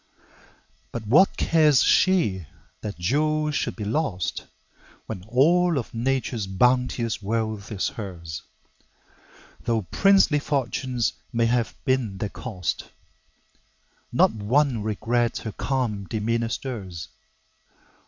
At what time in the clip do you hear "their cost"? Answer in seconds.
12.17-12.89